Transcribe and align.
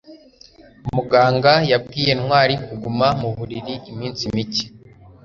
muganga 0.95 1.53
yabwiye 1.71 2.11
ntwali 2.19 2.55
kuguma 2.65 3.07
mu 3.21 3.29
buriri 3.37 3.73
iminsi 3.91 4.23
mike 4.35 4.65